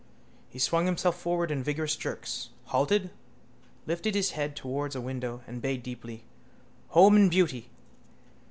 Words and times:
He 0.49 0.57
swung 0.57 0.87
himself 0.87 1.15
forward 1.21 1.51
in 1.51 1.61
vigorous 1.61 1.95
jerks, 1.95 2.49
halted, 2.65 3.11
lifted 3.85 4.15
his 4.15 4.31
head 4.31 4.55
towards 4.55 4.95
a 4.95 4.99
window 4.99 5.43
and 5.45 5.61
bayed 5.61 5.83
deeply: 5.83 6.23
—_home 6.93 7.15
and 7.15 7.29
beauty. 7.29 7.69